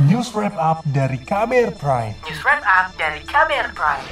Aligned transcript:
News 0.00 0.32
Wrap 0.32 0.56
Up 0.56 0.80
dari 0.88 1.20
KBR 1.20 1.76
Prime. 1.76 2.16
News 2.24 2.40
Wrap 2.48 2.64
Up 2.64 2.96
dari 2.96 3.20
KBR 3.28 3.76
Prime. 3.76 4.08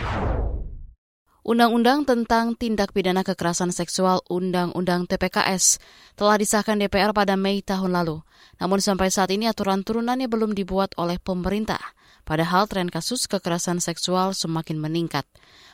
Undang-Undang 1.40 2.04
tentang 2.04 2.52
Tindak 2.52 2.92
Pidana 2.92 3.24
Kekerasan 3.24 3.72
Seksual 3.72 4.20
Undang-Undang 4.28 5.08
TPKS 5.08 5.80
telah 6.20 6.36
disahkan 6.36 6.76
DPR 6.76 7.16
pada 7.16 7.32
Mei 7.40 7.64
tahun 7.64 7.96
lalu. 7.96 8.20
Namun 8.60 8.84
sampai 8.84 9.08
saat 9.08 9.32
ini 9.32 9.48
aturan 9.48 9.80
turunannya 9.80 10.28
belum 10.28 10.52
dibuat 10.52 10.92
oleh 11.00 11.16
pemerintah. 11.16 11.80
Padahal 12.28 12.68
tren 12.68 12.92
kasus 12.92 13.24
kekerasan 13.24 13.80
seksual 13.80 14.36
semakin 14.36 14.76
meningkat. 14.76 15.24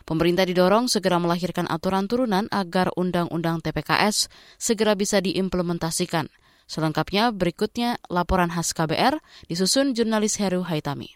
Pemerintah 0.06 0.46
didorong 0.46 0.86
segera 0.86 1.18
melahirkan 1.18 1.66
aturan 1.66 2.06
turunan 2.06 2.46
agar 2.54 2.94
Undang-Undang 2.94 3.58
TPKS 3.58 4.30
segera 4.54 4.94
bisa 4.94 5.18
diimplementasikan. 5.18 6.30
Selengkapnya 6.66 7.30
berikutnya 7.30 8.02
laporan 8.10 8.50
khas 8.50 8.74
KBR 8.74 9.22
disusun 9.46 9.94
jurnalis 9.94 10.42
Heru 10.42 10.66
Haitami. 10.66 11.14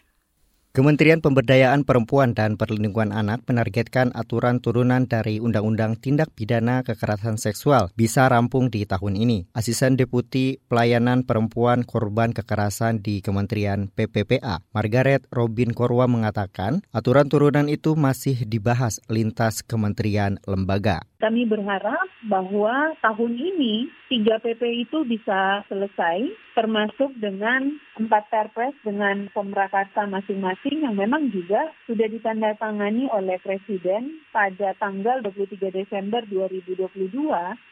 Kementerian 0.71 1.19
Pemberdayaan 1.19 1.83
Perempuan 1.83 2.31
dan 2.31 2.55
Perlindungan 2.55 3.11
Anak 3.11 3.43
menargetkan 3.43 4.15
aturan 4.15 4.63
turunan 4.63 5.03
dari 5.03 5.43
Undang-Undang 5.43 5.99
Tindak 5.99 6.31
Pidana 6.31 6.79
Kekerasan 6.87 7.35
Seksual 7.35 7.91
bisa 7.99 8.31
rampung 8.31 8.71
di 8.71 8.87
tahun 8.87 9.19
ini. 9.19 9.51
Asisten 9.51 9.99
Deputi 9.99 10.63
Pelayanan 10.71 11.27
Perempuan 11.27 11.83
Korban 11.83 12.31
Kekerasan 12.31 13.03
di 13.03 13.19
Kementerian 13.19 13.91
PPPA, 13.91 14.63
Margaret 14.71 15.27
Robin 15.27 15.75
Korwa 15.75 16.07
mengatakan, 16.07 16.87
aturan 16.95 17.27
turunan 17.27 17.67
itu 17.67 17.99
masih 17.99 18.47
dibahas 18.47 19.03
lintas 19.11 19.67
kementerian 19.67 20.39
lembaga. 20.47 21.03
Kami 21.21 21.45
berharap 21.45 22.09
bahwa 22.25 22.97
tahun 22.97 23.37
ini 23.37 23.85
3 24.09 24.41
PP 24.41 24.89
itu 24.89 25.05
bisa 25.05 25.61
selesai 25.69 26.33
termasuk 26.57 27.13
dengan 27.21 27.77
empat 27.93 28.25
perpres 28.33 28.73
dengan 28.81 29.29
pemrakarsa 29.29 30.09
masing-masing 30.09 30.81
yang 30.81 30.97
memang 30.97 31.29
juga 31.29 31.69
sudah 31.85 32.09
ditandatangani 32.09 33.05
oleh 33.13 33.37
Presiden 33.37 34.17
pada 34.33 34.73
tanggal 34.81 35.21
23 35.21 35.69
Desember 35.69 36.25
2022 36.25 36.89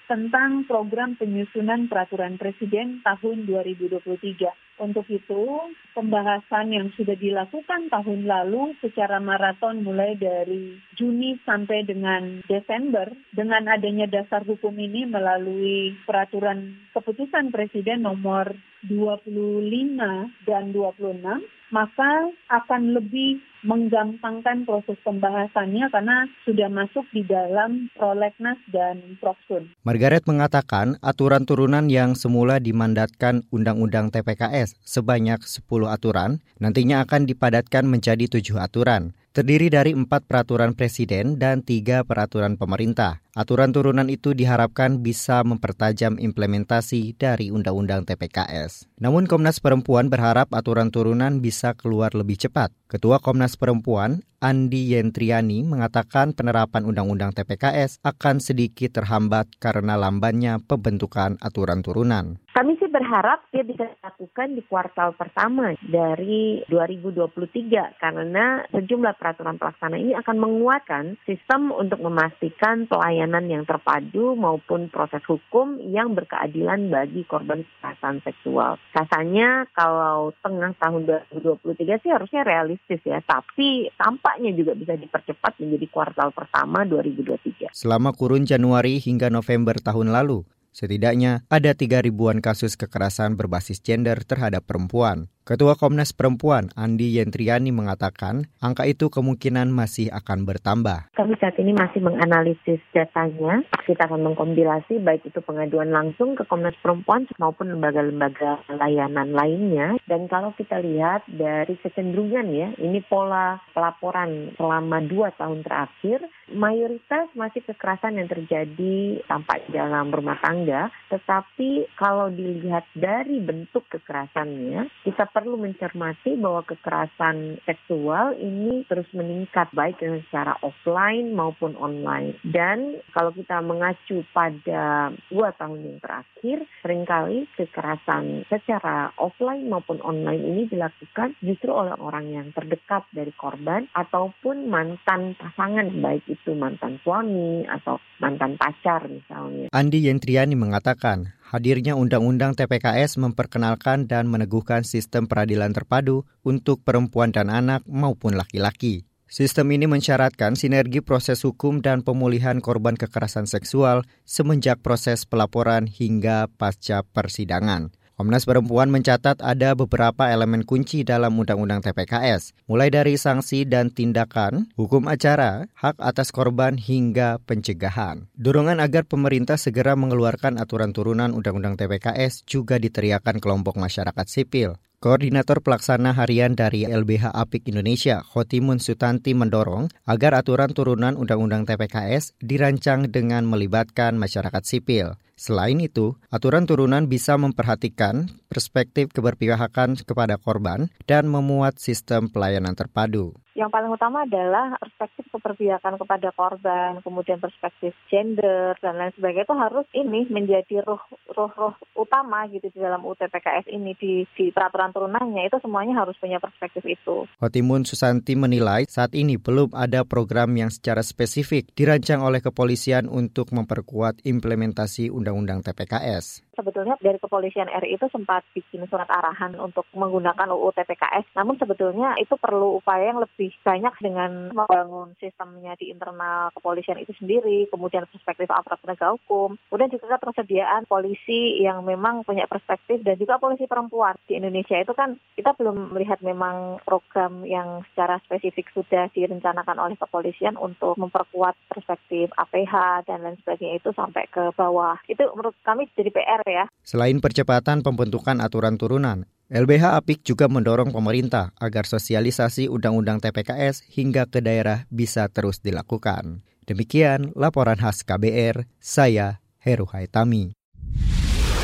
tentang 0.05 0.69
program 0.69 1.17
penyusunan 1.17 1.89
peraturan 1.89 2.37
Presiden 2.37 3.01
tahun 3.01 3.49
2023. 3.49 4.68
Untuk 4.79 5.03
itu, 5.11 5.43
pembahasan 5.91 6.71
yang 6.71 6.87
sudah 6.95 7.19
dilakukan 7.19 7.91
tahun 7.91 8.23
lalu 8.23 8.79
secara 8.79 9.19
maraton 9.19 9.83
mulai 9.83 10.15
dari 10.15 10.79
Juni 10.95 11.35
sampai 11.43 11.83
dengan 11.83 12.39
Desember 12.47 13.11
dengan 13.35 13.67
adanya 13.67 14.07
dasar 14.07 14.47
hukum 14.47 14.71
ini 14.79 15.03
melalui 15.03 15.99
peraturan 16.07 16.79
keputusan 16.95 17.51
Presiden 17.51 18.07
nomor 18.07 18.55
25 18.87 20.47
dan 20.47 20.63
26 20.71 21.27
maka 21.69 22.11
akan 22.49 22.97
lebih 22.97 23.43
menggampangkan 23.63 24.63
proses 24.63 24.95
pembahasannya 25.03 25.91
karena 25.91 26.27
sudah 26.47 26.69
masuk 26.71 27.05
di 27.11 27.25
dalam 27.27 27.91
prolegnas 27.95 28.59
dan 28.71 29.19
proksun. 29.19 29.71
Margaret 29.83 30.23
mengatakan 30.25 30.95
aturan 31.03 31.43
turunan 31.43 31.91
yang 31.91 32.15
semula 32.15 32.57
dimandatkan 32.57 33.43
Undang-Undang 33.51 34.15
TPKS 34.15 34.79
sebanyak 34.83 35.43
10 35.43 35.63
aturan 35.87 36.39
nantinya 36.57 37.03
akan 37.03 37.27
dipadatkan 37.27 37.87
menjadi 37.87 38.27
tujuh 38.31 38.59
aturan 38.59 39.15
terdiri 39.29 39.69
dari 39.69 39.93
empat 39.93 40.25
peraturan 40.25 40.73
presiden 40.73 41.37
dan 41.37 41.61
tiga 41.61 42.01
peraturan 42.03 42.57
pemerintah. 42.57 43.21
Aturan 43.37 43.71
turunan 43.71 44.09
itu 44.11 44.35
diharapkan 44.35 44.99
bisa 44.99 45.45
mempertajam 45.47 46.19
implementasi 46.19 47.15
dari 47.15 47.53
Undang-Undang 47.53 48.09
TPKS. 48.09 48.89
Namun 48.99 49.29
Komnas 49.29 49.63
Perempuan 49.63 50.11
berharap 50.11 50.51
aturan 50.51 50.91
turunan 50.91 51.39
bisa 51.39 51.71
keluar 51.77 52.11
lebih 52.17 52.35
cepat. 52.35 52.73
Ketua 52.89 53.21
Komnas 53.21 53.53
Perempuan, 53.53 54.25
Andi 54.39 54.95
Yentriani, 54.95 55.67
mengatakan 55.67 56.31
penerapan 56.31 56.87
Undang-Undang 56.87 57.35
TPKS 57.35 57.99
akan 58.07 58.39
sedikit 58.39 58.95
terhambat 58.95 59.59
karena 59.59 59.99
lambannya 59.99 60.63
pembentukan 60.63 61.35
aturan 61.43 61.83
turunan. 61.83 62.39
Kami 62.55 62.75
sih 62.75 62.91
berharap 62.91 63.45
dia 63.55 63.63
bisa 63.63 63.87
dilakukan 63.87 64.57
di 64.57 64.63
kuartal 64.67 65.15
pertama 65.15 65.75
dari 65.79 66.59
2023 66.67 67.99
karena 68.01 68.67
sejumlah 68.73 69.15
peraturan 69.15 69.55
pelaksana 69.55 69.95
ini 69.95 70.11
akan 70.17 70.37
menguatkan 70.39 71.15
sistem 71.23 71.71
untuk 71.71 72.03
memastikan 72.03 72.83
pelayanan 72.89 73.47
yang 73.47 73.63
terpadu 73.63 74.35
maupun 74.35 74.91
proses 74.91 75.23
hukum 75.23 75.79
yang 75.83 76.11
berkeadilan 76.17 76.91
bagi 76.91 77.23
korban 77.23 77.63
kekerasan 77.63 78.19
seksual. 78.27 78.75
Kasanya 78.91 79.63
kalau 79.71 80.35
tengah 80.43 80.75
tahun 80.83 81.07
2023 81.31 82.01
sih 82.03 82.11
harusnya 82.11 82.43
realistis 82.43 82.99
ya, 83.07 83.23
tapi 83.23 83.87
tampaknya 84.29 84.53
juga 84.53 84.77
bisa 84.77 84.93
dipercepat 84.93 85.57
menjadi 85.57 85.87
kuartal 85.89 86.29
pertama 86.37 86.85
2023. 86.85 87.73
Selama 87.73 88.13
kurun 88.13 88.45
Januari 88.45 89.01
hingga 89.01 89.33
November 89.33 89.81
tahun 89.81 90.13
lalu, 90.13 90.45
Setidaknya 90.69 91.49
ada 91.49 91.73
tiga 91.73 91.97
ribuan 91.97 92.45
kasus 92.45 92.77
kekerasan 92.77 93.33
berbasis 93.33 93.81
gender 93.81 94.21
terhadap 94.21 94.69
perempuan. 94.69 95.25
Ketua 95.49 95.73
Komnas 95.73 96.13
Perempuan 96.13 96.69
Andi 96.77 97.17
Yentriani 97.17 97.73
mengatakan 97.73 98.45
angka 98.61 98.85
itu 98.85 99.09
kemungkinan 99.09 99.73
masih 99.73 100.13
akan 100.13 100.45
bertambah. 100.45 101.09
Kami 101.17 101.33
saat 101.41 101.57
ini 101.57 101.73
masih 101.73 102.05
menganalisis 102.05 102.77
datanya. 102.93 103.65
Kita 103.81 104.05
akan 104.05 104.29
mengkompilasi 104.29 105.01
baik 105.01 105.25
itu 105.25 105.41
pengaduan 105.41 105.89
langsung 105.89 106.37
ke 106.37 106.45
Komnas 106.45 106.77
Perempuan 106.85 107.25
maupun 107.41 107.73
lembaga-lembaga 107.73 108.61
layanan 108.77 109.33
lainnya. 109.33 109.97
Dan 110.05 110.29
kalau 110.29 110.53
kita 110.53 110.85
lihat 110.85 111.25
dari 111.25 111.81
kecenderungan 111.81 112.45
ya, 112.53 112.69
ini 112.77 113.01
pola 113.01 113.57
pelaporan 113.73 114.53
selama 114.53 115.01
dua 115.01 115.33
tahun 115.33 115.65
terakhir, 115.65 116.29
mayoritas 116.53 117.25
masih 117.33 117.65
kekerasan 117.65 118.21
yang 118.21 118.29
terjadi 118.29 119.25
tampak 119.25 119.65
dalam 119.73 120.13
rumah 120.13 120.37
tangga. 120.45 120.93
Tetapi 121.09 121.97
kalau 121.97 122.29
dilihat 122.29 122.85
dari 122.93 123.41
bentuk 123.41 123.89
kekerasannya, 123.89 124.93
kita 125.09 125.25
perlu 125.39 125.55
mencermati 125.55 126.35
bahwa 126.35 126.67
kekerasan 126.67 127.63
seksual 127.63 128.35
ini 128.35 128.83
terus 128.91 129.07
meningkat 129.15 129.71
baik 129.71 129.95
dengan 129.95 130.19
secara 130.27 130.59
offline 130.59 131.31
maupun 131.31 131.79
online. 131.79 132.35
Dan 132.43 132.99
kalau 133.15 133.31
kita 133.31 133.63
mengacu 133.63 134.27
pada 134.35 135.15
dua 135.31 135.55
tahun 135.55 135.79
yang 135.79 135.99
terakhir, 136.03 136.67
sering 136.83 137.07
kali 137.07 137.47
kekerasan 137.55 138.43
secara 138.51 139.15
offline 139.15 139.71
maupun 139.71 140.03
online 140.03 140.43
ini 140.43 140.67
dilakukan 140.67 141.39
justru 141.39 141.71
oleh 141.71 141.95
orang 141.95 142.27
yang 142.27 142.51
terdekat 142.51 143.07
dari 143.15 143.31
korban 143.31 143.87
ataupun 143.95 144.67
mantan 144.67 145.39
pasangan, 145.39 145.87
baik 146.03 146.27
itu 146.27 146.51
mantan 146.51 146.99
suami 146.99 147.63
atau 147.63 147.95
mantan 148.19 148.59
pacar 148.59 149.07
misalnya. 149.07 149.71
Andi 149.71 150.03
Yentriani 150.03 150.59
mengatakan, 150.59 151.38
hadirnya 151.49 151.97
Undang-Undang 151.97 152.53
TPKS 152.53 153.17
memperkenalkan 153.17 154.05
dan 154.05 154.29
meneguhkan 154.29 154.85
sistem 154.85 155.25
peradilan 155.25 155.73
terpadu 155.73 156.29
untuk 156.45 156.85
perempuan 156.85 157.33
dan 157.33 157.49
anak 157.49 157.81
maupun 157.89 158.37
laki-laki. 158.37 159.09
Sistem 159.29 159.69
ini 159.73 159.85
mensyaratkan 159.85 160.57
sinergi 160.57 161.05
proses 161.05 161.45
hukum 161.45 161.85
dan 161.85 162.01
pemulihan 162.01 162.57
korban 162.61 162.97
kekerasan 162.97 163.45
seksual 163.45 164.01
semenjak 164.25 164.81
proses 164.81 165.29
pelaporan 165.29 165.85
hingga 165.85 166.49
pasca 166.57 167.05
persidangan. 167.05 167.93
Komnas 168.19 168.43
Perempuan 168.43 168.91
mencatat 168.91 169.39
ada 169.39 169.79
beberapa 169.79 170.27
elemen 170.27 170.67
kunci 170.67 171.07
dalam 171.07 171.39
Undang-Undang 171.39 171.87
TPKS, 171.87 172.51
mulai 172.67 172.91
dari 172.91 173.15
sanksi 173.15 173.63
dan 173.63 173.95
tindakan, 173.95 174.67
hukum 174.75 175.07
acara, 175.07 175.71
hak 175.71 175.95
atas 176.03 176.35
korban 176.35 176.75
hingga 176.75 177.39
pencegahan. 177.47 178.27
Dorongan 178.35 178.83
agar 178.83 179.07
pemerintah 179.07 179.55
segera 179.55 179.95
mengeluarkan 179.95 180.59
aturan 180.59 180.91
turunan 180.91 181.31
Undang-Undang 181.31 181.79
TPKS 181.79 182.43
juga 182.43 182.75
diteriakan 182.75 183.39
kelompok 183.39 183.79
masyarakat 183.79 184.27
sipil. 184.27 184.75
Koordinator 184.99 185.63
Pelaksana 185.63 186.11
Harian 186.11 186.59
dari 186.59 186.83
LBH 186.83 187.31
Apik 187.31 187.71
Indonesia, 187.71 188.19
Khotimun 188.19 188.83
Sutanti 188.83 189.31
mendorong 189.31 189.87
agar 190.03 190.35
aturan 190.35 190.75
turunan 190.75 191.15
Undang-Undang 191.15 191.63
TPKS 191.71 192.35
dirancang 192.43 193.07
dengan 193.07 193.47
melibatkan 193.47 194.19
masyarakat 194.19 194.59
sipil. 194.67 195.15
Selain 195.39 195.79
itu, 195.79 196.19
aturan 196.27 196.67
turunan 196.67 197.07
bisa 197.07 197.39
memperhatikan 197.39 198.27
perspektif 198.51 199.15
keberpihakan 199.15 199.95
kepada 200.03 200.35
korban 200.35 200.91
dan 201.07 201.31
memuat 201.31 201.79
sistem 201.79 202.27
pelayanan 202.27 202.75
terpadu. 202.75 203.39
Yang 203.59 203.75
paling 203.75 203.91
utama 203.91 204.23
adalah 204.23 204.79
perspektif 204.79 205.27
keberpihakan 205.35 205.99
kepada 205.99 206.31
korban, 206.31 207.03
kemudian 207.03 207.43
perspektif 207.43 207.91
gender 208.07 208.79
dan 208.79 208.95
lain 208.95 209.11
sebagainya 209.19 209.43
itu 209.43 209.55
harus 209.59 209.87
ini 209.91 210.23
menjadi 210.31 210.79
roh 210.87 211.03
roh 211.35 211.51
roh 211.51 211.75
utama 211.99 212.47
gitu 212.47 212.71
di 212.71 212.79
dalam 212.79 213.03
UTPKS 213.03 213.67
ini 213.67 213.91
di, 213.99 214.23
di 214.31 214.55
peraturan 214.55 214.95
turunannya 214.95 215.51
itu 215.51 215.59
semuanya 215.59 216.03
harus 216.03 216.15
punya 216.15 216.39
perspektif 216.39 216.87
itu. 216.87 217.27
Hotimun 217.43 217.83
Susanti 217.83 218.39
menilai 218.39 218.87
saat 218.87 219.11
ini 219.11 219.35
belum 219.35 219.75
ada 219.75 220.07
program 220.07 220.55
yang 220.55 220.71
secara 220.71 221.03
spesifik 221.03 221.67
dirancang 221.75 222.23
oleh 222.23 222.39
kepolisian 222.39 223.11
untuk 223.11 223.51
memperkuat 223.51 224.23
implementasi 224.23 225.11
undang 225.11 225.29
Undang-Undang 225.39 225.71
TPKS. 225.71 226.48
Sebetulnya 226.59 226.99
dari 226.99 227.15
kepolisian 227.15 227.71
RI 227.71 227.95
itu 227.95 228.11
sempat 228.11 228.43
bikin 228.51 228.83
surat 228.91 229.07
arahan 229.07 229.55
untuk 229.55 229.87
menggunakan 229.95 230.51
UU 230.51 230.75
TPKS. 230.75 231.31
Namun 231.39 231.55
sebetulnya 231.55 232.19
itu 232.19 232.35
perlu 232.35 232.83
upaya 232.83 233.15
yang 233.15 233.23
lebih 233.23 233.55
banyak 233.63 233.95
dengan 234.03 234.51
membangun 234.51 235.15
sistemnya 235.23 235.79
di 235.79 235.95
internal 235.95 236.51
kepolisian 236.51 236.99
itu 236.99 237.15
sendiri, 237.15 237.71
kemudian 237.71 238.03
perspektif 238.11 238.51
aparat 238.51 238.83
penegak 238.83 239.15
hukum, 239.15 239.55
kemudian 239.71 239.95
juga 239.95 240.19
ketersediaan 240.19 240.83
polisi 240.83 241.63
yang 241.63 241.87
memang 241.87 242.27
punya 242.27 242.43
perspektif 242.51 242.99
dan 243.07 243.15
juga 243.15 243.39
polisi 243.39 243.63
perempuan 243.63 244.19
di 244.27 244.35
Indonesia 244.35 244.75
itu 244.75 244.91
kan 244.91 245.15
kita 245.39 245.55
belum 245.55 245.95
melihat 245.95 246.19
memang 246.19 246.83
program 246.83 247.47
yang 247.47 247.85
secara 247.91 248.19
spesifik 248.27 248.67
sudah 248.75 249.07
direncanakan 249.15 249.77
oleh 249.79 249.95
kepolisian 249.95 250.59
untuk 250.59 250.97
memperkuat 250.99 251.55
perspektif 251.69 252.33
APH 252.35 253.05
dan 253.07 253.23
lain 253.23 253.37
sebagainya 253.39 253.79
itu 253.79 253.89
sampai 253.93 254.25
ke 254.27 254.51
bawah. 254.57 254.97
Itu 255.05 255.29
menurut 255.31 255.55
kami 255.61 255.87
jadi 255.93 256.09
PR 256.09 256.41
ya. 256.49 256.65
Selain 256.81 257.21
percepatan 257.21 257.85
pembentukan 257.85 258.41
aturan 258.43 258.75
turunan, 258.75 259.29
LBH 259.49 259.97
Apik 259.97 260.21
juga 260.21 260.45
mendorong 260.45 260.93
pemerintah 260.93 261.49
agar 261.57 261.89
sosialisasi 261.89 262.69
Undang-Undang 262.69 263.25
TPKS 263.25 263.81
hingga 263.89 264.29
ke 264.29 264.45
daerah 264.45 264.85
bisa 264.93 265.25
terus 265.25 265.57
dilakukan. 265.57 266.45
Demikian 266.69 267.33
laporan 267.33 267.81
khas 267.81 268.05
KBR, 268.05 268.69
saya 268.77 269.41
Heru 269.57 269.89
Haitami. 269.89 270.53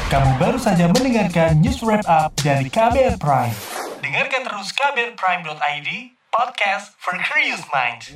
Kamu 0.10 0.38
baru 0.42 0.58
saja 0.58 0.90
mendengarkan 0.90 1.62
news 1.62 1.81
wrap 1.86 2.02
up 2.10 2.34
dari 2.42 2.74
KBR 2.74 3.22
Prime. 3.22 3.54
Dengarkan 4.02 4.42
terus 4.50 4.74
kbrprime.id, 4.74 5.90
podcast 6.34 6.98
for 6.98 7.18
curious 7.22 7.62
minds. 7.70 8.14